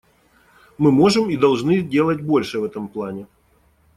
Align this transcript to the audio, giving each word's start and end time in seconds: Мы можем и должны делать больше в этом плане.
Мы 0.79 0.91
можем 0.91 1.29
и 1.29 1.37
должны 1.37 1.81
делать 1.83 2.21
больше 2.21 2.57
в 2.59 2.63
этом 2.63 2.87
плане. 2.87 3.27